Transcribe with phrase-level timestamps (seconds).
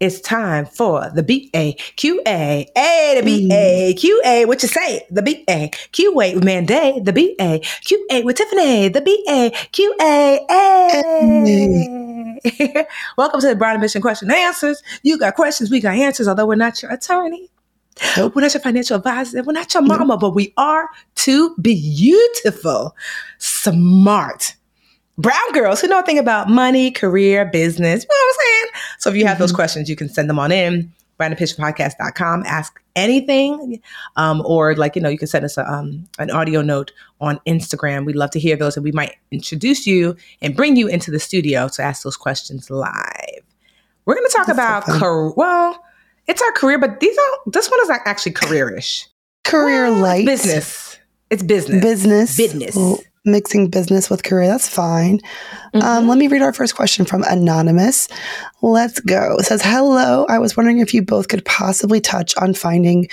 [0.00, 2.68] It's time for the B A Q A.
[2.76, 4.44] A the B A Q A.
[4.44, 5.04] What you say?
[5.10, 7.00] The B A Q A with Mandi.
[7.00, 8.90] The B A Q A with Tiffany.
[8.90, 10.38] The B A Q A.
[10.48, 11.02] A.
[13.16, 14.84] Welcome to the Brown Ambition Question Answers.
[15.02, 16.28] You got questions, we got answers.
[16.28, 17.50] Although we're not your attorney,
[18.16, 18.36] Nope.
[18.36, 22.94] we're not your financial advisor, we're not your mama, but we are two beautiful,
[23.38, 24.54] smart
[25.18, 28.04] brown girls who know a thing about money, career, business.
[28.04, 28.82] You know what I'm saying?
[28.98, 30.92] So if you have those questions, you can send them on in.
[31.18, 32.44] BrownAmbitionPodcast.com.
[32.46, 33.80] Ask anything,
[34.16, 37.40] um, or like you know, you can send us a, um, an audio note on
[37.46, 38.04] Instagram.
[38.06, 41.18] We'd love to hear those, and we might introduce you and bring you into the
[41.18, 43.42] studio to ask those questions live.
[44.04, 45.84] We're going to talk That's about car- well,
[46.28, 49.06] it's our career, but these are this one is actually careerish
[49.44, 50.24] Career light.
[50.24, 50.98] business.
[51.30, 51.82] It's business.
[51.82, 52.36] Business.
[52.36, 52.76] Business.
[52.76, 54.48] Well, mixing business with career.
[54.48, 55.20] That's fine.
[55.82, 56.08] Um, Mhm.
[56.08, 58.08] let me read our first question from Anonymous.
[58.62, 59.36] Let's go.
[59.38, 60.26] It says, Hello.
[60.28, 63.08] I was wondering if you both could possibly touch on finding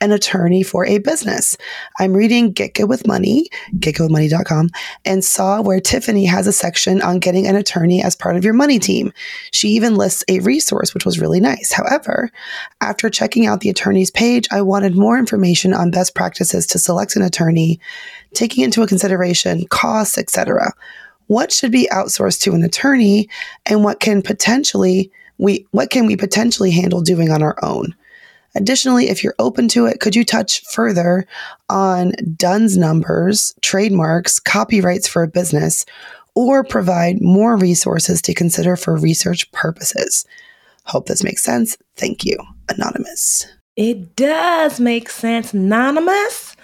[0.00, 1.56] an attorney for a business.
[1.98, 3.48] I'm reading Get Good with Money,
[3.78, 4.70] getgoodwithmoney.com,
[5.04, 8.54] and saw where Tiffany has a section on getting an attorney as part of your
[8.54, 9.12] money team.
[9.52, 11.72] She even lists a resource, which was really nice.
[11.72, 12.30] However,
[12.80, 17.16] after checking out the attorney's page, I wanted more information on best practices to select
[17.16, 17.80] an attorney,
[18.34, 20.72] taking into consideration costs, etc
[21.30, 23.28] what should be outsourced to an attorney
[23.64, 27.94] and what can potentially we what can we potentially handle doing on our own?
[28.56, 31.24] Additionally if you're open to it could you touch further
[31.68, 35.86] on duns numbers trademarks copyrights for a business
[36.34, 40.26] or provide more resources to consider for research purposes?
[40.86, 41.78] Hope this makes sense.
[41.94, 42.36] Thank you.
[42.68, 43.46] Anonymous.
[43.76, 45.54] It does make sense.
[45.54, 46.56] Anonymous?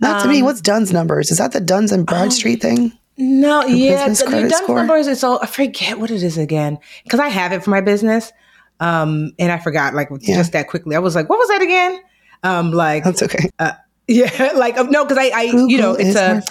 [0.00, 0.38] not to me.
[0.38, 1.30] Um, what's duns numbers?
[1.30, 4.08] Is that the duns and oh, bradstreet thing No, yeah.
[4.08, 6.78] business The, the Duns numbers is all I forget what it is again.
[7.04, 8.32] Because I have it for my business.
[8.80, 10.36] Um, and I forgot like Yeah.
[10.36, 10.96] just that quickly.
[10.96, 12.00] I was like, what was that again?
[12.42, 13.48] Um, like that's okay
[14.08, 16.42] yeah, like uh, no, because I, I you know, it's a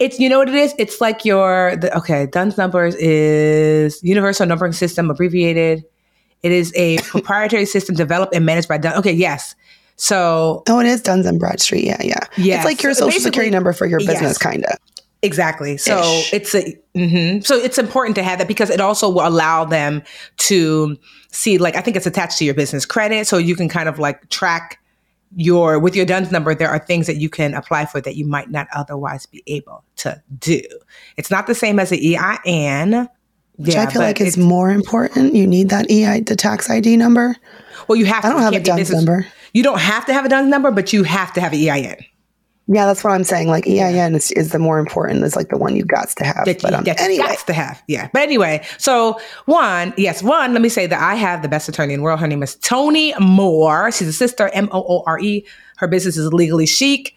[0.00, 0.74] it's you know what it is?
[0.78, 5.84] It's like your the okay, Duns numbers is universal numbering system abbreviated.
[6.42, 8.94] It is a proprietary system developed and managed by Dun.
[8.98, 9.54] Okay, yes.
[9.94, 11.84] So Oh, it is Duns and Bradstreet.
[11.84, 12.18] Yeah, yeah.
[12.36, 12.56] Yes.
[12.58, 14.38] It's like your So social basically- security number for your business, Yes.
[14.38, 14.76] kind of.
[15.22, 15.76] Exactly.
[15.76, 16.32] So Ish.
[16.34, 17.44] it's a mhm.
[17.46, 20.02] so it's important to have that because it also will allow them
[20.38, 20.96] to
[21.30, 23.98] see like I think it's attached to your business credit, so you can kind of
[24.00, 24.80] like track
[25.36, 26.54] your with your DUNS number.
[26.56, 29.84] There are things that you can apply for that you might not otherwise be able
[29.96, 30.60] to do.
[31.16, 33.08] It's not the same as an EIN.
[33.56, 35.34] Which I feel like is it's- more important.
[35.34, 37.36] You need that EI, the tax ID number.
[37.86, 38.24] well, you have.
[38.24, 39.26] I don't You have a DUNS business- number.
[39.52, 41.96] You don't have to have a DUNS number, but you have to have an EIN.
[42.72, 43.48] Yeah, that's what I'm saying.
[43.48, 45.22] Like EIN is, is the more important.
[45.24, 46.46] Is like the one you got to have.
[46.46, 47.82] that But um, you anyway, got to have.
[47.86, 48.08] Yeah.
[48.14, 51.92] But anyway, so one, yes, one, let me say that I have the best attorney
[51.92, 52.18] in the world.
[52.18, 53.92] Her name is Tony Moore.
[53.92, 55.44] She's a sister, M O O R E.
[55.76, 57.14] Her business is Legally Chic.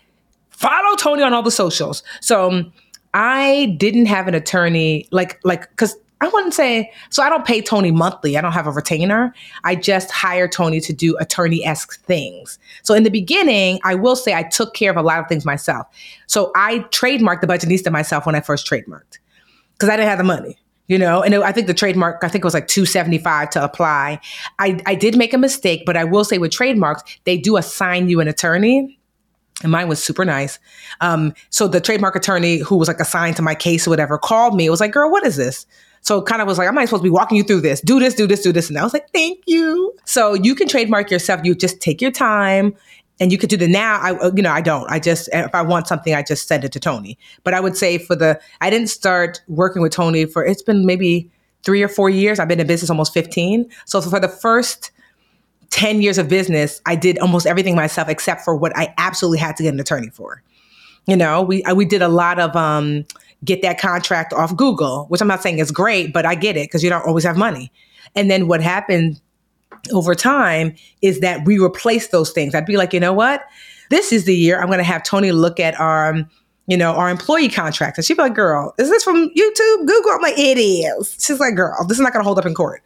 [0.49, 2.03] Follow Tony on all the socials.
[2.19, 2.73] So um,
[3.13, 7.61] I didn't have an attorney, like, like, because I wouldn't say, so I don't pay
[7.61, 8.37] Tony monthly.
[8.37, 9.33] I don't have a retainer.
[9.63, 12.57] I just hire Tony to do attorney esque things.
[12.83, 15.45] So in the beginning, I will say I took care of a lot of things
[15.45, 15.87] myself.
[16.27, 19.19] So I trademarked the Budgetnista myself when I first trademarked
[19.73, 20.57] because I didn't have the money,
[20.87, 21.21] you know.
[21.21, 23.63] And it- I think the trademark, I think it was like two seventy five to
[23.63, 24.19] apply.
[24.57, 28.07] I I did make a mistake, but I will say with trademarks, they do assign
[28.09, 28.97] you an attorney.
[29.63, 30.59] And mine was super nice.
[30.99, 34.53] Um, so the trademark attorney who was like assigned to my case or whatever called
[34.53, 34.65] me.
[34.65, 35.65] It was like, girl, what is this?
[36.05, 37.81] So kind of was like, I might supposed to be walking you through this.
[37.81, 38.69] Do this, do this, do this.
[38.69, 39.91] And I was like, thank you.
[40.05, 41.41] So you can trademark yourself.
[41.43, 42.75] You just take your time
[43.19, 43.99] and you could do the now.
[43.99, 44.85] I, uh, you know, I don't.
[44.87, 47.17] I just, if I want something, I just send it to Tony.
[47.43, 50.85] But I would say for the, I didn't start working with Tony for, it's been
[50.85, 51.31] maybe
[51.63, 52.39] three or four years.
[52.39, 53.67] I've been in business almost 15.
[53.85, 54.91] So for the first
[55.71, 59.57] 10 years of business, I did almost everything myself except for what I absolutely had
[59.57, 60.43] to get an attorney for.
[61.07, 63.05] You know, we we did a lot of um,
[63.43, 66.67] get that contract off Google, which I'm not saying is great, but I get it
[66.67, 67.71] because you don't always have money.
[68.15, 69.19] And then what happened
[69.91, 72.55] over time is that we replace those things.
[72.55, 73.43] I'd be like, you know what?
[73.89, 76.29] This is the year I'm going to have Tony look at our, um,
[76.67, 77.97] you know, our employee contract.
[77.97, 80.11] And she'd be like, girl, is this from YouTube, Google?
[80.11, 81.15] I'm like, it is.
[81.19, 82.81] She's like, girl, this is not going to hold up in court.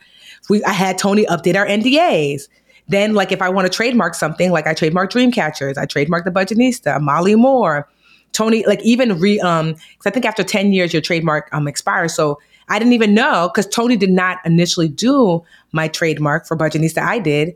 [0.49, 2.49] We, I had Tony update our NDAs.
[2.89, 6.31] Then, like, if I want to trademark something, like I trademark Dreamcatchers, I trademark the
[6.31, 7.87] Budgetnista, Molly Moore,
[8.31, 12.13] Tony, like even re, um, because I think after 10 years, your trademark um expires.
[12.13, 12.39] So
[12.69, 17.01] I didn't even know because Tony did not initially do my trademark for Budgetnista.
[17.01, 17.55] I did.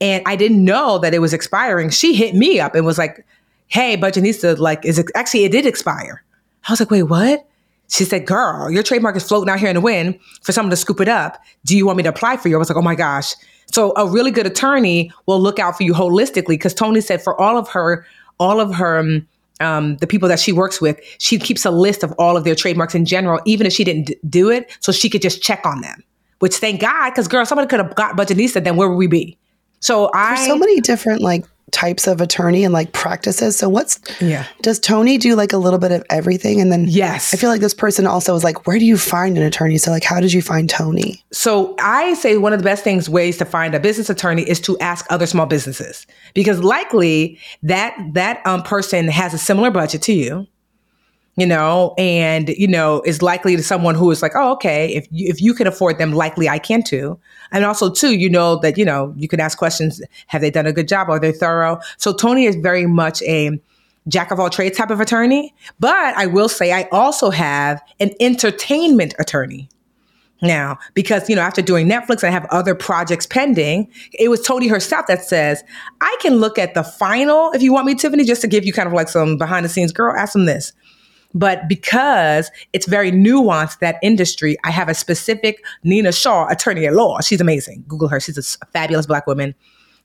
[0.00, 1.90] And I didn't know that it was expiring.
[1.90, 3.24] She hit me up and was like,
[3.68, 6.22] hey, Budgetnista, like, is it actually, it did expire.
[6.68, 7.46] I was like, wait, what?
[7.90, 10.76] She said, girl, your trademark is floating out here in the wind for someone to
[10.76, 11.42] scoop it up.
[11.64, 12.56] Do you want me to apply for you?
[12.56, 13.34] I was like, oh my gosh.
[13.66, 17.38] So a really good attorney will look out for you holistically because Tony said for
[17.40, 18.06] all of her,
[18.38, 19.26] all of her, um,
[19.60, 22.54] um, the people that she works with, she keeps a list of all of their
[22.54, 25.64] trademarks in general, even if she didn't d- do it, so she could just check
[25.64, 26.02] on them.
[26.38, 29.36] Which thank God, because girl, somebody could have got Budgetnista, then where would we be?
[29.80, 33.56] So I There's so many different like types of attorney and like practices.
[33.56, 34.46] So what's Yeah.
[34.62, 37.34] Does Tony do like a little bit of everything and then Yes.
[37.34, 39.78] I feel like this person also is like, where do you find an attorney?
[39.78, 41.22] So like how did you find Tony?
[41.32, 44.60] So I say one of the best things ways to find a business attorney is
[44.60, 50.02] to ask other small businesses because likely that that um, person has a similar budget
[50.02, 50.46] to you,
[51.36, 55.06] you know, and you know is likely to someone who is like, oh, okay, if
[55.10, 57.18] you, if you can afford them, likely I can too,
[57.52, 60.66] and also too, you know that you know you can ask questions: Have they done
[60.66, 61.08] a good job?
[61.08, 61.80] Are they thorough?
[61.96, 63.60] So Tony is very much a
[64.08, 68.10] jack of all trades type of attorney, but I will say I also have an
[68.20, 69.68] entertainment attorney
[70.40, 74.68] now because you know after doing netflix i have other projects pending it was tony
[74.68, 75.64] herself that says
[76.00, 78.72] i can look at the final if you want me tiffany just to give you
[78.72, 80.72] kind of like some behind the scenes girl ask them this
[81.38, 86.94] but because it's very nuanced that industry i have a specific nina shaw attorney at
[86.94, 87.20] law.
[87.20, 87.84] She's amazing.
[87.86, 88.20] Google her.
[88.20, 89.54] She's a fabulous black woman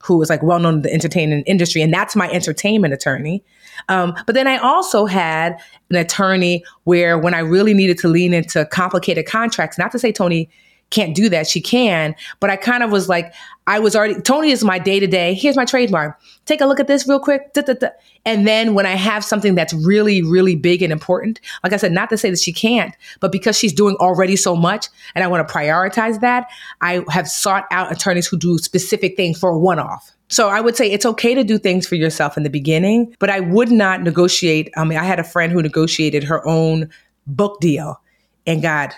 [0.03, 3.43] who is like well known in the entertainment industry, and that's my entertainment attorney.
[3.89, 5.57] Um, but then I also had
[5.89, 10.11] an attorney where when I really needed to lean into complicated contracts, not to say
[10.11, 10.49] Tony
[10.93, 13.33] can't do that, she can, but I kind of was like,
[13.65, 15.33] I was already, Tony is my day to day.
[15.33, 16.19] Here's my trademark.
[16.45, 17.53] Take a look at this real quick.
[17.53, 17.89] Da, da, da.
[18.25, 21.91] And then when I have something that's really, really big and important, like I said,
[21.91, 25.27] not to say that she can't, but because she's doing already so much and I
[25.27, 26.47] want to prioritize that,
[26.81, 30.13] I have sought out attorneys who do specific things for a one off.
[30.29, 33.29] So I would say it's okay to do things for yourself in the beginning, but
[33.29, 34.71] I would not negotiate.
[34.75, 36.89] I mean, I had a friend who negotiated her own
[37.27, 38.01] book deal
[38.45, 38.93] and got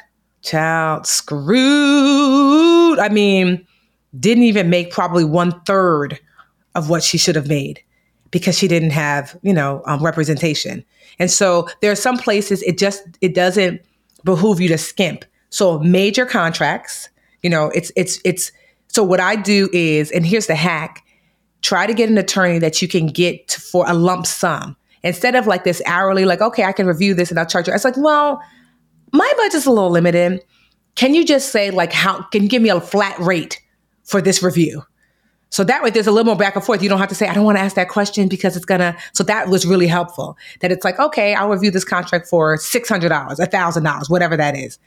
[0.45, 2.99] child screwed.
[2.99, 3.65] I mean,
[4.19, 6.19] didn't even make probably one third
[6.75, 7.81] of what she should have made
[8.31, 10.83] because she didn't have, you know, um, representation.
[11.19, 13.81] And so there are some places it just it doesn't
[14.23, 15.25] behoove you to skimp.
[15.49, 17.09] So major contracts,
[17.41, 18.51] you know, it's it's it's
[18.87, 21.03] so what I do is, and here's the hack:
[21.61, 25.35] try to get an attorney that you can get to, for a lump sum instead
[25.35, 26.25] of like this hourly.
[26.25, 27.73] Like, okay, I can review this and I'll charge you.
[27.73, 28.41] It's like, well,
[29.15, 30.43] my budget's a little limited.
[30.95, 32.23] Can you just say like how?
[32.23, 33.61] Can you give me a flat rate
[34.03, 34.83] for this review?
[35.49, 36.83] So that way there's a little more back and forth.
[36.83, 38.97] You don't have to say, I don't want to ask that question because it's gonna.
[39.13, 40.37] So that was really helpful.
[40.59, 44.09] That it's like, okay, I'll review this contract for six hundred dollars, a thousand dollars,
[44.09, 44.79] whatever that is.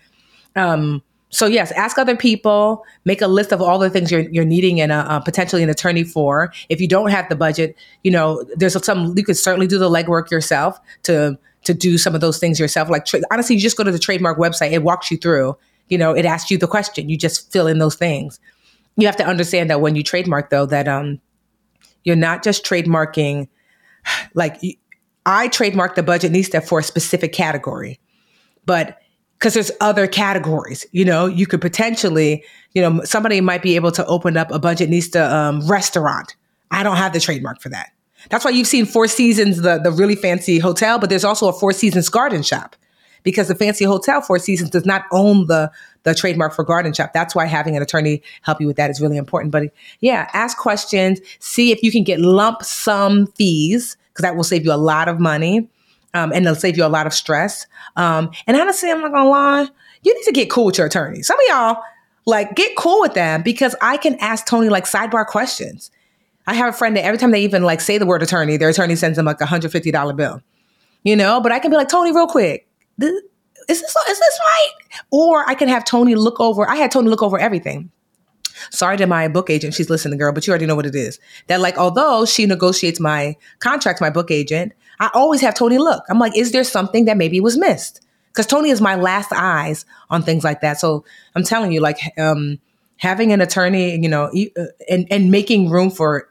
[0.57, 2.85] Um, so yes, ask other people.
[3.05, 6.05] Make a list of all the things you're you're needing and uh, potentially an attorney
[6.05, 6.53] for.
[6.69, 9.89] If you don't have the budget, you know there's some you could certainly do the
[9.89, 11.39] legwork yourself to
[11.69, 12.89] to do some of those things yourself.
[12.89, 14.73] Like tra- honestly, you just go to the trademark website.
[14.73, 15.57] It walks you through.
[15.89, 17.09] You know, it asks you the question.
[17.09, 18.41] You just fill in those things.
[18.97, 21.21] You have to understand that when you trademark, though, that um,
[22.05, 23.49] you're not just trademarking.
[24.33, 24.63] Like
[25.27, 28.01] I trademarked the Budgetnista for a specific category,
[28.65, 28.97] but
[29.39, 30.87] because there's other categories.
[30.93, 34.59] You know, you could potentially, you know, somebody might be able to open up a
[34.59, 36.35] Budgetnista um, restaurant.
[36.71, 37.91] I don't have the trademark for that.
[38.31, 41.53] That's why you've seen Four Seasons, the the really fancy hotel, but there's also a
[41.53, 42.77] Four Seasons garden shop
[43.23, 45.71] because the fancy hotel Four Seasons does not own the
[46.05, 47.13] the trademark for garden shop.
[47.13, 49.53] That's why having an attorney help you with that is really important.
[49.53, 49.65] But
[50.01, 54.65] yeah, ask questions, see if you can get lump sum fees because that will save
[54.65, 55.69] you a lot of money
[56.15, 57.67] um, and it'll save you a lot of stress.
[57.97, 59.69] Um, and honestly, I'm not gonna lie,
[60.03, 61.23] you need to get cool with your attorney.
[61.23, 61.83] Some of y'all
[62.27, 65.91] like get cool with them because I can ask Tony like sidebar questions.
[66.49, 68.71] I have a friend that every time they even like say the word attorney, their
[68.71, 70.41] attorney sends them like a hundred fifty dollar bill.
[71.05, 72.67] You know, but I can be like Tony, real quick.
[73.01, 73.13] Is
[73.69, 74.71] this is this right?
[75.11, 76.69] Or I can have Tony look over.
[76.69, 77.91] I had Tony look over everything.
[78.71, 79.75] Sorry to my book agent.
[79.75, 81.21] She's listening, girl, but you already know what it is.
[81.49, 86.03] That like, although she negotiates my contract, my book agent, I always have Tony look.
[86.09, 88.01] I'm like, is there something that maybe was missed?
[88.29, 90.81] Because Tony is my last eyes on things like that.
[90.81, 92.59] So I'm telling you, like, um,
[92.97, 96.28] having an attorney, you know, uh, and and making room for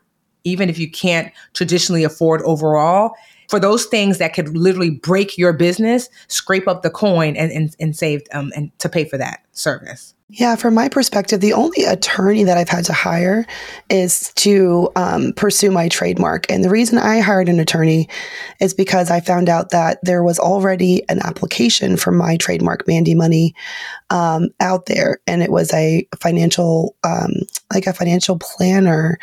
[0.48, 3.16] even if you can't traditionally afford overall
[3.50, 7.76] for those things that could literally break your business, scrape up the coin and and,
[7.80, 10.14] and save um and to pay for that service.
[10.30, 13.46] Yeah, from my perspective, the only attorney that I've had to hire
[13.90, 16.52] is to um, pursue my trademark.
[16.52, 18.10] And the reason I hired an attorney
[18.60, 23.16] is because I found out that there was already an application for my trademark, Mandi
[23.16, 23.56] Money,
[24.10, 25.20] um, out there.
[25.28, 27.32] And it was a financial, um,
[27.74, 29.20] like a financial planner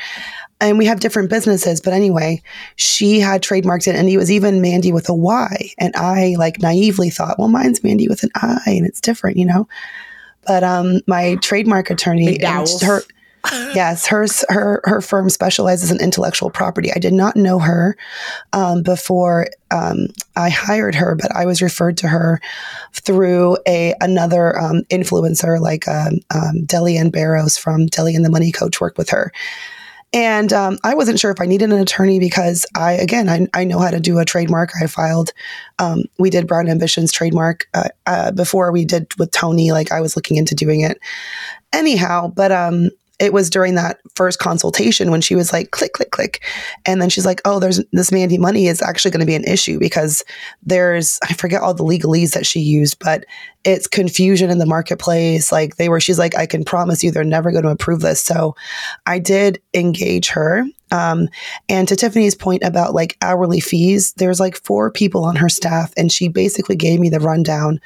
[0.61, 1.81] and we have different businesses.
[1.81, 2.43] But anyway,
[2.77, 5.71] she had trademarked it and it was even Mandy with a Y.
[5.79, 9.47] And I like naively thought, well, mine's Mandi with an I and it's different, you
[9.47, 9.69] know?
[10.47, 12.39] But um, my trademark attorney,
[12.83, 13.03] her,
[13.75, 16.91] yes, her her her firm specializes in intellectual property.
[16.93, 17.97] I did not know her
[18.53, 22.41] um, before um, I hired her, but I was referred to her
[22.93, 28.81] through a another um, influencer like um, um, Delyanne Barros from Delyanne the Money Coach
[28.81, 29.33] worked with her,
[30.15, 33.65] and um, I wasn't sure if I needed an attorney because I, again, I, I
[33.65, 34.71] know how to do a trademark.
[34.81, 35.33] I filed,
[35.81, 39.73] um, we did Brown Ambitions trademark uh, uh, before we did with Tony.
[39.73, 41.01] Like I was looking into doing it.
[41.73, 42.91] Anyhow, but um,
[43.21, 46.43] it was during that first consultation when she was like, click, click, click.
[46.85, 49.45] And then she's like, oh, there's this Mandy money is actually going to be an
[49.45, 50.25] issue because
[50.63, 53.25] there's, I forget all the legalese that she used, but
[53.65, 55.53] it's confusion in the marketplace.
[55.53, 58.21] Like they were, she's like, I can promise you they're never going to approve this.
[58.21, 58.57] So
[59.07, 60.65] I did engage her.
[60.91, 61.29] Um,
[61.69, 65.93] and to Tiffany's point about like hourly fees, there's like four people on her staff,
[65.97, 67.81] and she basically gave me the rundown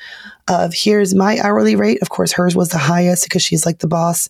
[0.48, 2.00] of here's my hourly rate.
[2.02, 4.28] Of course, hers was the highest because she's like the boss.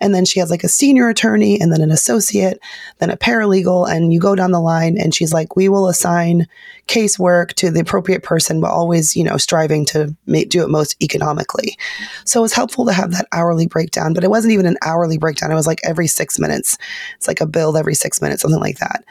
[0.00, 2.58] And then she has like a senior attorney and then an associate,
[2.98, 3.90] then a paralegal.
[3.90, 6.46] And you go down the line and she's like, we will assign
[6.86, 11.00] casework to the appropriate person, but always, you know, striving to make, do it most
[11.02, 11.76] economically.
[12.24, 15.18] So it was helpful to have that hourly breakdown, but it wasn't even an hourly
[15.18, 15.52] breakdown.
[15.52, 16.78] It was like every six minutes.
[17.16, 19.04] It's like a build every six minutes, something like that.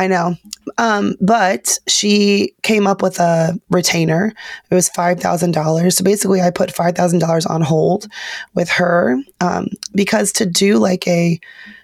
[0.00, 0.34] I know.
[0.78, 4.32] Um, but she came up with a retainer.
[4.70, 5.92] It was $5,000.
[5.92, 8.06] So basically, I put $5,000 on hold
[8.54, 11.38] with her um, because to do like a,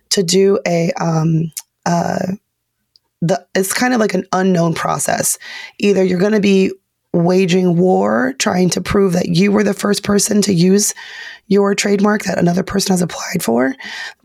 [0.09, 1.53] to do a, um,
[1.85, 2.33] uh,
[3.21, 5.37] the, it's kind of like an unknown process.
[5.79, 6.73] Either you're going to be
[7.13, 10.95] waging war trying to prove that you were the first person to use
[11.49, 13.75] your trademark that another person has applied for.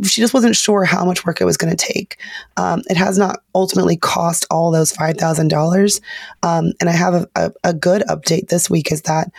[0.03, 2.17] She just wasn't sure how much work it was going to take.
[2.57, 6.01] Um, it has not ultimately cost all those $5,000.
[6.43, 9.31] Um, and I have a, a, a good update this week is that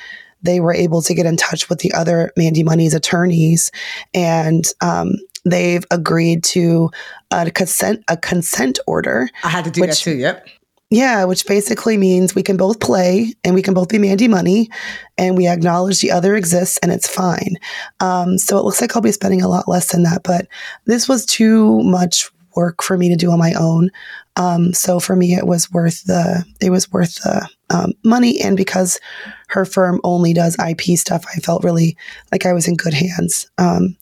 [0.42, 3.70] they were able to get in touch with the other Mandy Money's attorneys
[4.12, 5.12] and um,
[5.44, 6.90] they've agreed to
[7.30, 9.28] a consent a consent order.
[9.44, 10.16] I had to do which, that too.
[10.16, 10.48] Yep.
[10.92, 14.68] Yeah, which basically means we can both play and we can both be Mandy Money
[15.16, 17.56] and we acknowledge the other exists and it's fine.
[18.00, 20.48] Um, so it looks like I'll be spending a lot less than that, but
[20.84, 23.88] this was too much work for me to do on my own.
[24.36, 28.54] Um, so for me, it was worth the it was worth the um, money, and
[28.54, 29.00] because
[29.48, 31.96] her firm only does IP stuff, I felt really
[32.32, 33.50] like I was in good hands.
[33.56, 33.96] Um,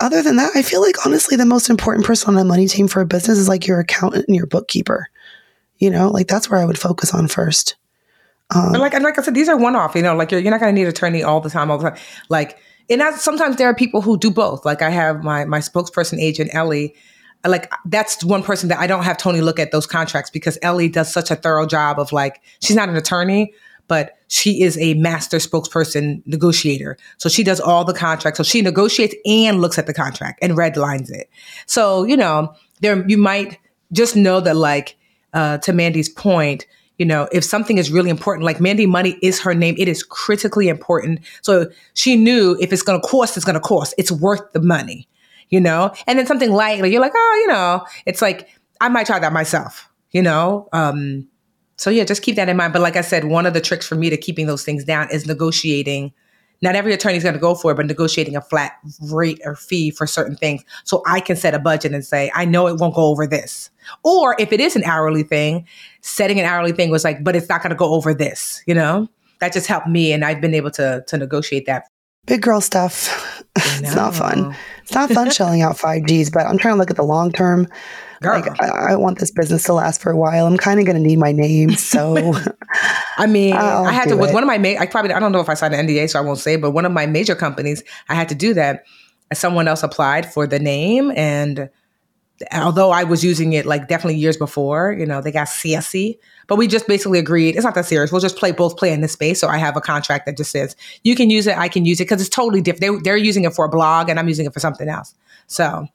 [0.00, 2.88] other than that, I feel like honestly, the most important person on a money team
[2.88, 5.08] for a business is like your accountant and your bookkeeper.
[5.80, 7.76] You know, like that's where I would focus on first.
[8.54, 9.94] Um, like and like I said, these are one off.
[9.94, 11.78] You know, like you're, you're not going to need an attorney all the time, all
[11.78, 11.98] the time.
[12.28, 12.58] Like,
[12.88, 14.64] and that's, sometimes there are people who do both.
[14.64, 16.94] Like I have my my spokesperson agent Ellie.
[17.46, 20.90] Like that's one person that I don't have Tony look at those contracts because Ellie
[20.90, 23.54] does such a thorough job of like she's not an attorney,
[23.88, 26.98] but she is a master spokesperson negotiator.
[27.16, 28.36] So she does all the contracts.
[28.36, 31.30] So she negotiates and looks at the contract and redlines it.
[31.64, 33.58] So you know, there you might
[33.92, 34.98] just know that like
[35.32, 36.66] uh, to Mandi's point,
[36.98, 40.02] you know, if something is really important, like Mandi Money is her name, it is
[40.02, 41.20] critically important.
[41.40, 43.94] So she knew if it's going to cost, it's going to cost.
[43.96, 45.08] It's worth the money,
[45.48, 45.92] you know?
[46.06, 48.50] And then something light, like you're like, oh, you know, it's like,
[48.82, 50.68] I might try that myself, you know?
[50.74, 51.26] Um,
[51.76, 52.74] so yeah, just keep that in mind.
[52.74, 55.10] But like I said, one of the tricks for me to keeping those things down
[55.10, 56.12] is negotiating
[56.62, 58.72] not every attorney is going to go for it, but negotiating a flat
[59.10, 60.62] rate or fee for certain things.
[60.84, 63.70] So I can set a budget and say, I know it won't go over this.
[64.04, 65.66] Or if it is an hourly thing,
[66.02, 68.74] setting an hourly thing was like, but it's not going to go over this, you
[68.74, 69.08] know?
[69.40, 70.12] That just helped me.
[70.12, 71.84] And I've been able to, to negotiate that.
[72.26, 73.42] Big girl stuff.
[73.56, 74.54] it's not fun.
[74.82, 77.66] It's not fun shelling out 5Gs, but I'm trying to look at the long term.
[78.20, 78.38] Girl.
[78.38, 80.46] Like, I, I, want this business to last for a while.
[80.46, 81.70] I'm kind of going to need my name.
[81.70, 82.34] So,
[83.20, 85.32] I mean, I'll i had to, with one of my, ma- I probably, I don't
[85.32, 87.34] know if I signed an NDA, so I won't say, but one of my major
[87.34, 88.84] companies, I had to do that.
[89.32, 91.70] someone else applied for the name and
[92.52, 96.56] although I was using it like definitely years before, you know, they got CSC, but
[96.56, 98.10] we just basically agreed it's not that serious.
[98.10, 99.40] We'll just play both play in this space.
[99.40, 100.74] So I have a contract that just says
[101.04, 102.80] you can use it, I can use it because it's totally different.
[102.80, 105.14] They, they're using it for a blog and I'm using it for something else.
[105.46, 105.86] So,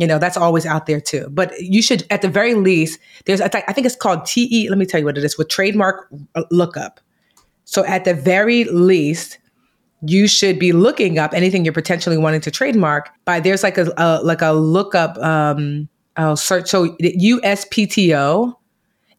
[0.00, 1.28] you know, that's always out there too.
[1.30, 4.86] But you should, at the very least, there's, I think it's called TE, let me
[4.86, 7.00] tell you what it is with trademark uh, lookup.
[7.66, 9.38] So at the very least,
[10.06, 13.92] you should be looking up anything you're potentially wanting to trademark by there's like a,
[13.98, 18.54] a like a lookup um oh search so USPTO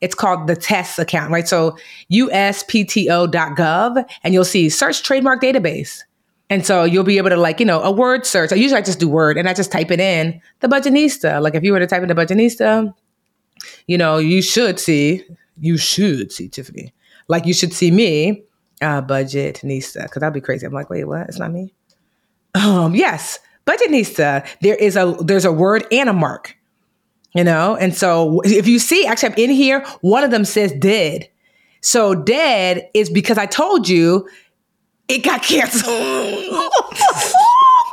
[0.01, 1.77] it's called the TESS account right so
[2.11, 5.99] uspto.gov and you'll see search trademark database
[6.51, 8.83] and so you'll be able to like you know a word search I usually I
[8.83, 11.41] just do word and I just type it in the budgetnista.
[11.41, 12.93] like if you were to type in the budgetnista,
[13.87, 15.25] you know you should see
[15.59, 16.93] you should see Tiffany
[17.27, 18.43] like you should see me
[18.81, 20.65] uh, Budgetnista because that'd be crazy.
[20.65, 21.27] I'm like, wait, what?
[21.27, 21.73] It's not me.
[22.55, 24.47] Um, yes, budgetnista.
[24.61, 26.57] There is a there's a word and a mark,
[27.33, 27.75] you know.
[27.77, 31.29] And so if you see, actually, I'm in here, one of them says dead.
[31.83, 34.27] So dead is because I told you
[35.11, 35.93] it got canceled.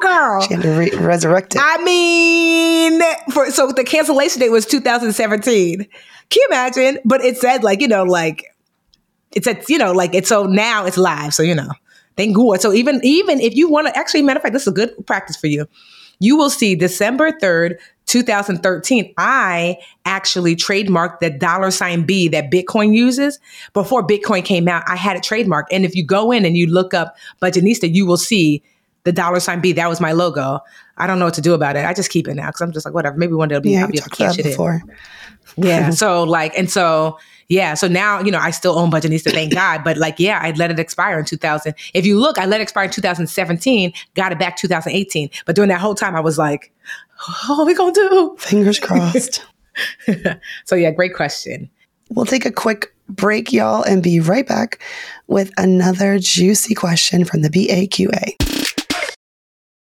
[0.01, 1.63] Girl, she had to re- resurrect it.
[1.63, 3.01] I mean,
[3.33, 5.79] for so the cancellation date was 2017.
[5.79, 5.89] Can
[6.31, 6.99] you imagine?
[7.05, 8.45] But it said like you know like
[9.33, 11.71] it's at you know like it's so now it's live so you know
[12.17, 14.69] thank god so even even if you want to actually matter of fact this is
[14.69, 15.67] a good practice for you
[16.19, 17.77] you will see december 3rd
[18.09, 23.39] 2013 i actually trademarked the dollar sign b that bitcoin uses.
[23.73, 25.67] Before bitcoin came out i had it trademarked.
[25.71, 28.63] And if you go in and you look up budgetnista you will see
[29.09, 30.61] the dollar sign b that was my logo
[30.99, 32.73] i don't know what to do about it i just keep it now because i'm
[32.73, 34.83] just like whatever maybe one day it'll be yeah, i'll be catch it before.
[35.57, 35.65] In.
[35.65, 37.75] yeah so like and so yeah.
[37.75, 39.83] So now, you know, I still own Budgetnista, thank God.
[39.83, 41.75] But like, yeah, I let it expire in 2000.
[41.95, 45.31] If you look, I let it expire in 2017, got it back 2018.
[45.47, 46.73] But during that whole time, I was like,
[47.47, 48.37] what are we going to do?
[48.39, 49.45] Fingers crossed.
[50.65, 51.71] so yeah, great question.
[52.11, 54.83] We'll take a quick break, y'all, and be right back
[55.27, 58.48] with another juicy question from the BAQA.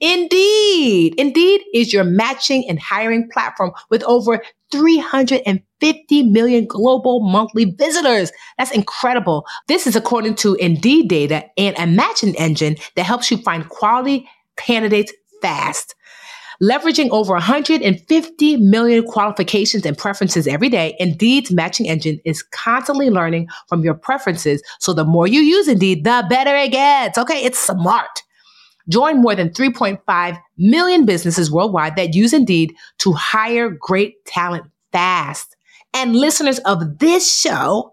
[0.00, 1.14] Indeed.
[1.18, 8.30] Indeed is your matching and hiring platform with over 350 million global monthly visitors.
[8.58, 9.46] That's incredible.
[9.66, 14.28] This is according to Indeed data and a matching engine that helps you find quality
[14.56, 15.94] candidates fast.
[16.60, 23.48] Leveraging over 150 million qualifications and preferences every day, Indeed's matching engine is constantly learning
[23.68, 24.60] from your preferences.
[24.80, 27.16] So the more you use Indeed, the better it gets.
[27.16, 28.22] Okay, it's smart.
[28.88, 35.56] Join more than 3.5 million businesses worldwide that use Indeed to hire great talent fast.
[35.94, 37.92] And listeners of this show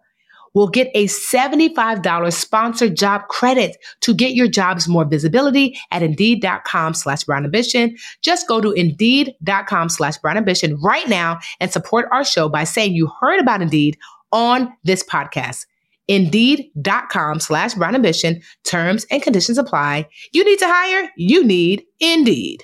[0.55, 6.93] will get a $75 sponsored job credit to get your jobs more visibility at indeed.com
[6.93, 7.95] slash brown ambition.
[8.21, 12.93] Just go to indeed.com slash brown ambition right now and support our show by saying
[12.93, 13.97] you heard about Indeed
[14.31, 15.65] on this podcast.
[16.07, 18.41] Indeed.com slash brown ambition.
[18.63, 20.07] Terms and conditions apply.
[20.33, 22.63] You need to hire, you need Indeed.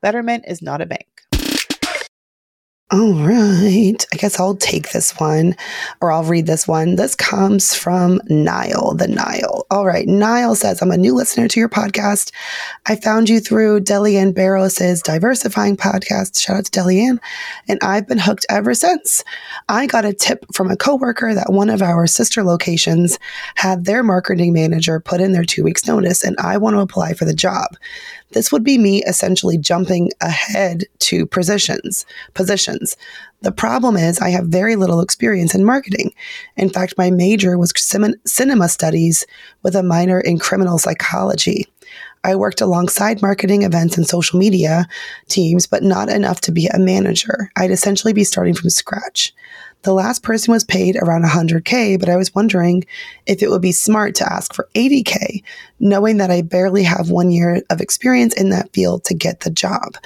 [0.00, 1.18] Betterment is not a bank.
[2.90, 4.06] All right.
[4.14, 5.54] I guess I'll take this one
[6.00, 6.96] or I'll read this one.
[6.96, 9.66] This comes from Nile, the Nile.
[9.70, 10.08] All right.
[10.08, 12.32] Nile says, I'm a new listener to your podcast.
[12.86, 16.40] I found you through Delyanne Barros's Diversifying podcast.
[16.40, 17.20] Shout out to Delyanne.
[17.68, 19.22] And I've been hooked ever since.
[19.68, 23.18] I got a tip from a coworker that one of our sister locations
[23.56, 27.12] had their marketing manager put in their two weeks notice and I want to apply
[27.12, 27.76] for the job.
[28.32, 32.96] This would be me essentially jumping ahead to positions, positions.
[33.40, 36.12] The problem is I have very little experience in marketing.
[36.56, 37.72] In fact, my major was
[38.26, 39.24] cinema studies
[39.62, 41.66] with a minor in criminal psychology.
[42.24, 44.86] I worked alongside marketing events and social media
[45.28, 47.50] teams, but not enough to be a manager.
[47.56, 49.32] I'd essentially be starting from scratch.
[49.82, 52.84] The last person was paid around 100K, but I was wondering
[53.26, 55.42] if it would be smart to ask for 80K,
[55.78, 59.50] knowing that I barely have one year of experience in that field to get the
[59.50, 59.96] job.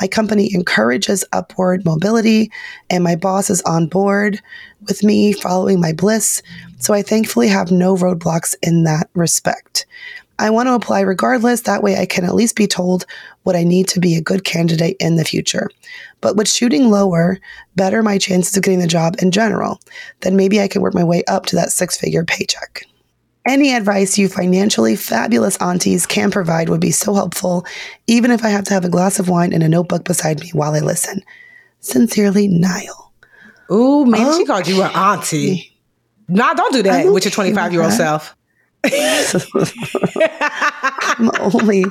[0.00, 2.52] My company encourages upward mobility,
[2.88, 4.40] and my boss is on board
[4.86, 6.40] with me following my bliss.
[6.78, 9.86] So I thankfully have no roadblocks in that respect.
[10.38, 11.62] I want to apply regardless.
[11.62, 13.06] That way I can at least be told
[13.48, 15.70] what I need to be a good candidate in the future.
[16.20, 17.38] But with shooting lower,
[17.76, 19.80] better my chances of getting the job in general.
[20.20, 22.82] Then maybe I can work my way up to that six figure paycheck.
[23.46, 27.64] Any advice you financially fabulous aunties can provide would be so helpful,
[28.06, 30.50] even if I have to have a glass of wine and a notebook beside me
[30.52, 31.24] while I listen.
[31.80, 33.12] Sincerely, Nile.
[33.72, 34.36] Ooh, man, okay.
[34.36, 35.74] she called you an auntie.
[36.28, 38.36] Nah, don't do that with your 25 year old self.
[41.20, 41.84] I'm only,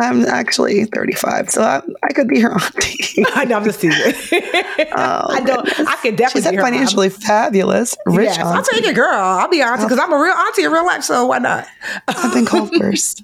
[0.00, 3.24] I'm actually 35, so I, I could be her auntie.
[3.34, 4.14] I know, I'm just teasing.
[4.32, 5.88] oh, I don't, goodness.
[5.88, 7.18] I could definitely She's financially mom.
[7.18, 9.14] fabulous, rich yes, I'll take it, girl.
[9.14, 11.66] I'll be auntie because I'm a real auntie in real life, so why not?
[12.08, 13.22] I've been called first.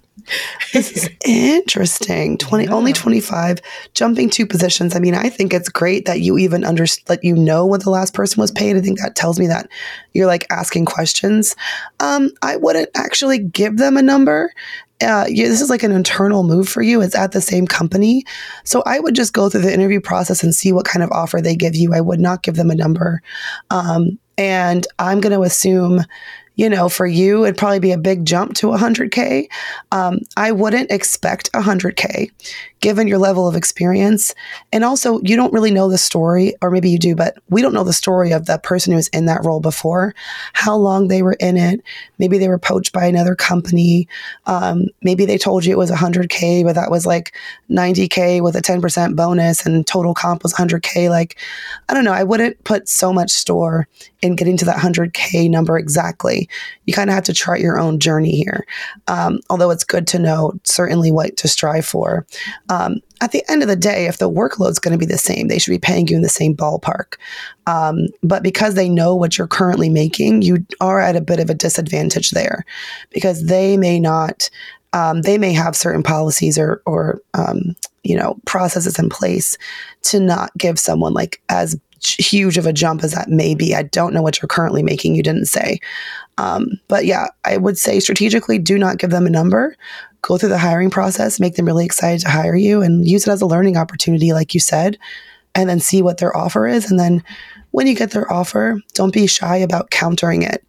[0.72, 2.38] This is interesting.
[2.38, 2.70] 20 yeah.
[2.70, 3.60] only 25
[3.94, 4.94] jumping two positions.
[4.94, 7.90] I mean, I think it's great that you even under that you know what the
[7.90, 8.76] last person was paid.
[8.76, 9.68] I think that tells me that
[10.12, 11.56] you're like asking questions.
[12.00, 14.52] Um, I wouldn't actually give them a number.
[15.02, 17.00] Uh, yeah, this is like an internal move for you.
[17.00, 18.24] It's at the same company.
[18.64, 21.40] So I would just go through the interview process and see what kind of offer
[21.40, 21.92] they give you.
[21.92, 23.20] I would not give them a number.
[23.70, 26.04] Um, and I'm going to assume
[26.54, 29.48] you know, for you, it'd probably be a big jump to 100K.
[29.90, 32.30] Um, I wouldn't expect 100K
[32.82, 34.34] given your level of experience.
[34.72, 37.72] And also, you don't really know the story, or maybe you do, but we don't
[37.72, 40.14] know the story of the person who was in that role before,
[40.52, 41.80] how long they were in it.
[42.18, 44.08] Maybe they were poached by another company.
[44.46, 47.34] Um, maybe they told you it was 100K, but that was like
[47.70, 51.08] 90K with a 10% bonus and total comp was 100K.
[51.08, 51.38] Like,
[51.88, 52.12] I don't know.
[52.12, 53.86] I wouldn't put so much store
[54.22, 56.48] in getting to that 100K number exactly.
[56.86, 58.66] You kind of have to chart your own journey here.
[59.06, 62.26] Um, although it's good to know certainly what to strive for.
[62.72, 65.48] Um, at the end of the day, if the workload's going to be the same,
[65.48, 67.16] they should be paying you in the same ballpark.
[67.66, 71.50] Um, but because they know what you're currently making, you are at a bit of
[71.50, 72.64] a disadvantage there
[73.10, 74.48] because they may not,
[74.94, 79.58] um, they may have certain policies or, or um, you know, processes in place
[80.04, 83.74] to not give someone like as huge of a jump as that may be.
[83.74, 85.14] I don't know what you're currently making.
[85.14, 85.78] You didn't say.
[86.38, 89.76] Um, but yeah, I would say strategically do not give them a number
[90.22, 93.30] go through the hiring process, make them really excited to hire you, and use it
[93.30, 94.98] as a learning opportunity, like you said,
[95.54, 96.90] and then see what their offer is.
[96.90, 97.22] And then
[97.72, 100.64] when you get their offer, don't be shy about countering it.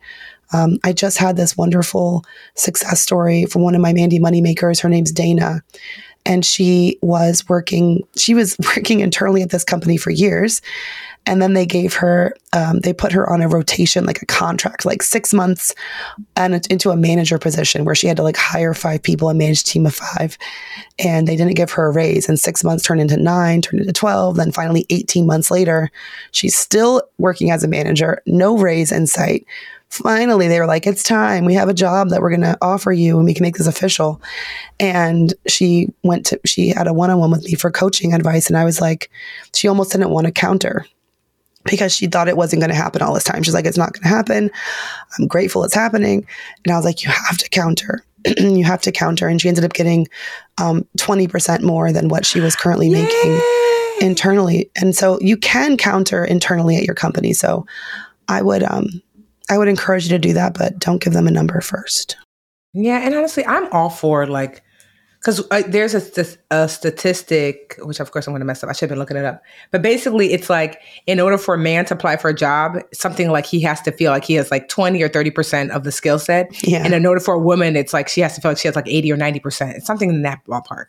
[0.51, 2.23] Um, I just had this wonderful
[2.55, 4.81] success story from one of my Mandi Moneymakers.
[4.81, 5.63] Her name's Dana.
[6.25, 10.61] And she was working she was working internally at this company for years.
[11.25, 14.85] And then they gave her um, they put her on a rotation like a contract
[14.85, 15.73] like six months
[16.35, 19.61] and into a manager position where she had to like hire five people and manage
[19.61, 20.37] a team of five.
[20.99, 22.27] And they didn't give her a raise.
[22.27, 25.89] And six months turned into nine turned into 12 then finally 18 months later
[26.31, 29.45] she's still working as a manager no raise in sight
[29.93, 31.45] finally they were like it's time.
[31.45, 33.67] We have a job that we're going to offer you and we can make this
[33.67, 34.21] official.
[34.79, 38.63] And she went to she had a one-on-one with me for coaching advice and i
[38.63, 39.09] was like
[39.53, 40.85] she almost didn't want to counter
[41.65, 43.43] because she thought it wasn't going to happen all this time.
[43.43, 44.51] She's like it's not going to happen.
[45.17, 46.25] I'm grateful it's happening.
[46.65, 48.03] And i was like you have to counter.
[48.39, 49.27] You have to counter.
[49.27, 50.07] And she ended up getting
[50.57, 53.03] um, 20% more than what she was currently Yay!
[53.03, 53.41] making
[53.99, 54.71] internally.
[54.77, 57.33] And so you can counter internally at your company.
[57.33, 57.65] So
[58.29, 59.01] i would um
[59.49, 62.17] i would encourage you to do that but don't give them a number first
[62.73, 64.63] Yeah, and honestly, I'm all for like,
[65.19, 68.69] because uh, there's a, st- a statistic, which of course I'm going to mess up.
[68.69, 69.41] I should have been looking it up.
[69.71, 73.29] But basically, it's like in order for a man to apply for a job, something
[73.29, 76.19] like he has to feel like he has like 20 or 30% of the skill
[76.19, 76.51] set.
[76.67, 78.67] yeah And in order for a woman, it's like she has to feel like she
[78.67, 79.75] has like 80 or 90%.
[79.75, 80.87] It's something in that ballpark.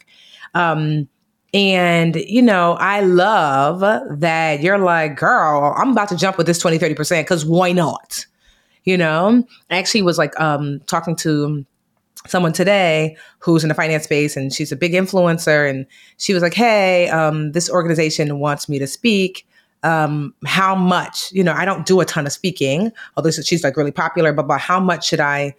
[0.54, 1.06] Um,
[1.52, 3.80] and, you know, I love
[4.18, 8.26] that you're like, girl, I'm about to jump with this 20, 30% because why not?
[8.84, 11.64] You know, I actually was like um, talking to
[12.26, 15.68] someone today who's in the finance space and she's a big influencer.
[15.68, 19.46] And she was like, hey, um, this organization wants me to speak.
[19.82, 21.30] Um, how much?
[21.32, 24.58] You know, I don't do a ton of speaking, although she's like really popular, but,
[24.58, 25.54] how much should I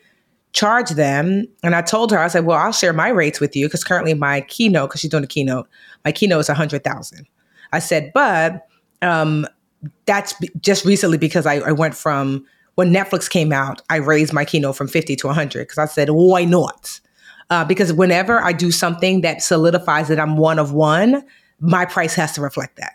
[0.54, 1.48] charge them?
[1.62, 4.16] And I told her, I said, well, I'll share my rates with you because currently
[4.16, 5.68] my keynote, because she's doing a keynote,
[6.04, 7.28] my keynote is a hundred thousand.
[7.72, 8.68] I said, but
[9.04, 9.46] um,
[10.06, 14.34] that's be- just recently because I, I went from when Netflix came out, I raised
[14.34, 17.00] my keynote from 50 to 100 because I said, why not?
[17.50, 21.24] Uh, because whenever I do something that solidifies that I'm one of one,
[21.60, 22.94] my price has to reflect that.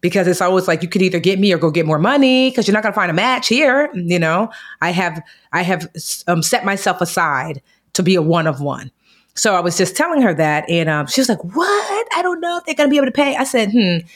[0.00, 2.68] Because it's always like you could either get me or go get more money because
[2.68, 3.90] you're not going to find a match here.
[3.94, 4.50] You know,
[4.82, 5.20] I have
[5.52, 5.88] I have
[6.28, 7.62] um, set myself aside
[7.94, 8.90] to be a one of one.
[9.34, 12.06] So I was just telling her that, and um, she was like, "What?
[12.14, 14.06] I don't know if they're going to be able to pay." I said, "Hmm.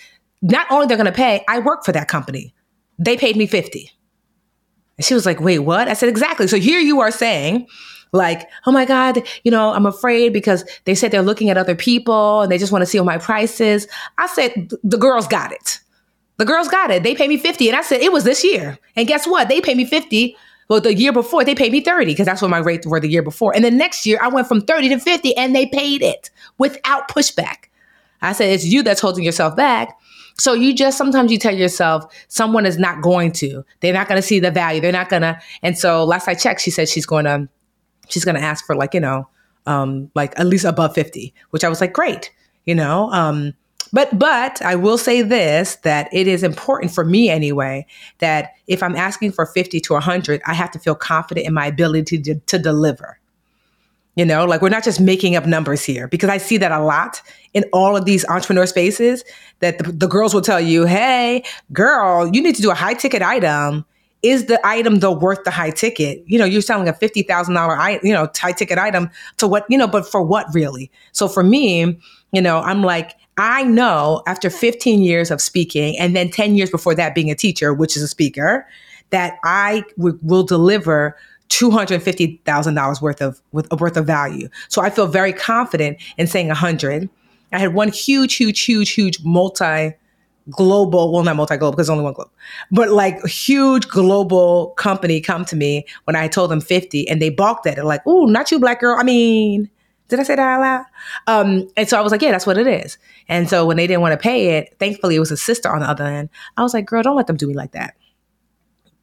[0.42, 2.54] Not only they're going to pay, I work for that company.
[2.98, 3.90] They paid me fifty.
[5.00, 5.88] And she was like, wait, what?
[5.88, 6.46] I said, exactly.
[6.46, 7.66] So here you are saying,
[8.12, 11.74] like, oh my God, you know, I'm afraid because they said they're looking at other
[11.74, 13.88] people and they just want to see what my price is.
[14.18, 15.80] I said, the girls got it.
[16.36, 17.02] The girls got it.
[17.02, 17.66] They pay me 50.
[17.70, 18.78] And I said, it was this year.
[18.94, 19.48] And guess what?
[19.48, 20.36] They pay me 50.
[20.68, 23.08] Well, the year before, they paid me 30 because that's what my rates were the
[23.08, 23.56] year before.
[23.56, 27.08] And the next year, I went from 30 to 50 and they paid it without
[27.08, 27.69] pushback.
[28.22, 29.98] I said, it's you that's holding yourself back.
[30.38, 33.64] So you just sometimes you tell yourself someone is not going to.
[33.80, 34.80] They're not going to see the value.
[34.80, 35.38] They're not going to.
[35.62, 37.48] And so last I checked, she said she's going to
[38.08, 39.28] she's going to ask for like, you know,
[39.66, 42.32] um like at least above 50, which I was like, great,
[42.64, 43.10] you know.
[43.12, 43.54] Um
[43.92, 47.86] but but I will say this that it is important for me anyway
[48.18, 51.66] that if I'm asking for 50 to 100, I have to feel confident in my
[51.66, 53.19] ability to, to deliver.
[54.20, 56.80] You know, like we're not just making up numbers here because I see that a
[56.80, 57.22] lot
[57.54, 59.24] in all of these entrepreneur spaces
[59.60, 62.92] that the, the girls will tell you, hey, girl, you need to do a high
[62.92, 63.82] ticket item.
[64.22, 66.22] Is the item though worth the high ticket?
[66.26, 69.64] You know, you're selling a fifty thousand dollar, you know, high ticket item to what,
[69.70, 70.90] you know, but for what really?
[71.12, 71.98] So for me,
[72.30, 76.68] you know, I'm like, I know after 15 years of speaking, and then 10 years
[76.68, 78.66] before that being a teacher, which is a speaker,
[79.08, 81.16] that I w- will deliver
[81.50, 84.48] two hundred fifty thousand dollars worth of with worth of value.
[84.68, 87.10] So I feel very confident in saying a hundred.
[87.52, 89.92] I had one huge, huge, huge, huge multi
[90.48, 92.30] global, well, not multi global because only one globe,
[92.70, 97.28] but like huge global company come to me when I told them 50 and they
[97.28, 98.96] balked at it, like, oh, not you, black girl.
[98.98, 99.68] I mean,
[100.08, 100.84] did I say that out loud?
[101.26, 102.98] Um, and so I was like, yeah, that's what it is.
[103.28, 105.80] And so when they didn't want to pay it, thankfully it was a sister on
[105.80, 106.30] the other end.
[106.56, 107.94] I was like, girl, don't let them do me like that.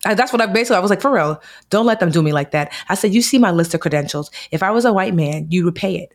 [0.05, 2.31] I, that's what I basically I was like, for real, don't let them do me
[2.31, 2.71] like that.
[2.89, 4.29] I said, you see my list of credentials.
[4.51, 6.13] If I was a white man, you would pay it.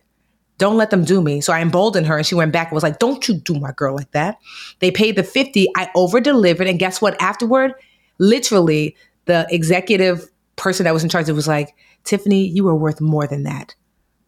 [0.57, 1.41] Don't let them do me.
[1.41, 3.71] So I emboldened her and she went back and was like, don't you do my
[3.71, 4.37] girl like that.
[4.79, 5.67] They paid the 50.
[5.75, 6.67] I over delivered.
[6.67, 7.19] And guess what?
[7.21, 7.73] Afterward,
[8.19, 13.01] literally, the executive person that was in charge of was like, Tiffany, you were worth
[13.01, 13.75] more than that.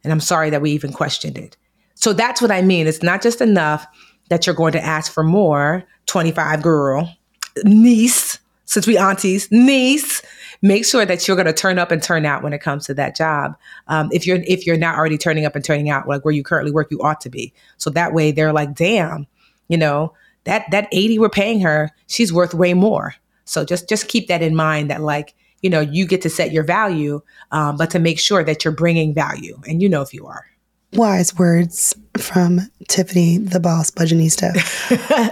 [0.02, 1.56] And I'm sorry that we even questioned it.
[1.94, 2.86] So that's what I mean.
[2.86, 3.86] It's not just enough
[4.28, 7.16] that you're going to ask for more, 25 girl,
[7.64, 10.22] niece, since we aunties, niece,
[10.60, 12.94] make sure that you're going to turn up and turn out when it comes to
[12.94, 13.56] that job.
[13.88, 16.42] Um, if you're if you're not already turning up and turning out like where you
[16.42, 17.54] currently work, you ought to be.
[17.78, 19.26] So that way they're like, damn,
[19.68, 20.12] you know
[20.44, 23.14] that that 80 we're paying her, she's worth way more.
[23.44, 26.52] So just just keep that in mind that like you know you get to set
[26.52, 27.20] your value,
[27.52, 30.44] um, but to make sure that you're bringing value, and you know if you are.
[30.92, 34.52] Wise words from Tiffany, the boss, budgetnista.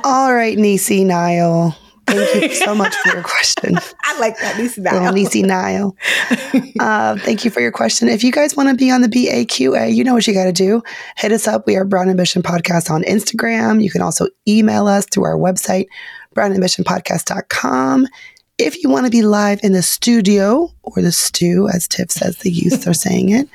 [0.04, 1.76] All right, Nisi Nile.
[2.06, 3.76] Thank you so much for your question.
[4.04, 4.56] I like that.
[4.58, 5.12] Nisi Little Nile.
[5.12, 5.96] Nisi Nile.
[6.80, 8.08] Uh, thank you for your question.
[8.08, 10.52] If you guys want to be on the BAQA, you know what you got to
[10.52, 10.82] do.
[11.16, 11.66] Hit us up.
[11.66, 13.82] We are Brown Ambition Podcast on Instagram.
[13.82, 15.86] You can also email us through our website,
[16.34, 18.08] brownambitionpodcast.com.
[18.58, 22.38] If you want to be live in the studio or the stew, as Tiff says,
[22.38, 23.48] the youths are saying it,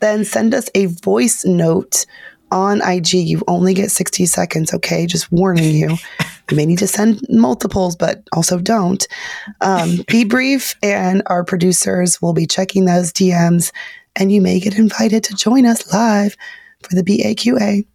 [0.00, 2.04] then send us a voice note
[2.50, 3.14] on IG.
[3.14, 5.06] You only get 60 seconds, okay?
[5.06, 5.96] Just warning you.
[6.50, 9.06] You may need to send multiples, but also don't.
[9.60, 13.72] Um, be brief, and our producers will be checking those DMs,
[14.16, 16.36] and you may get invited to join us live
[16.82, 17.86] for the BAQA.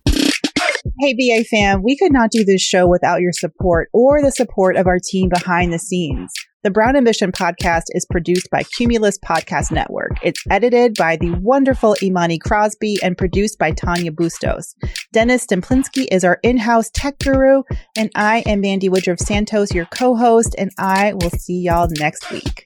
[0.99, 4.77] Hey, BA fam, we could not do this show without your support or the support
[4.77, 6.31] of our team behind the scenes.
[6.65, 10.13] The Brown Ambition podcast is produced by Cumulus Podcast Network.
[10.23, 14.73] It's edited by the wonderful Imani Crosby and produced by Tanya Bustos.
[15.13, 17.61] Dennis Stemplinsky is our in house tech guru,
[17.95, 22.31] and I am Mandi Woodruff Santos, your co host, and I will see y'all next
[22.31, 22.65] week.